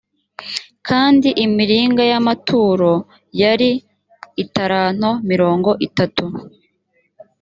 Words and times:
kandi 0.87 1.29
imiringa 1.45 2.03
y’amaturo 2.11 2.91
yari 3.41 3.71
italanto 4.43 5.11
mirongo 5.29 5.69
itatu 5.87 6.25